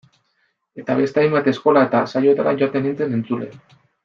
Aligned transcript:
Eta 0.83 0.95
beste 1.01 1.21
hainbat 1.25 1.49
eskola 1.53 1.85
eta 1.89 2.03
saiotara 2.15 2.57
joaten 2.63 2.89
nintzen, 2.89 3.15
entzule. 3.21 3.53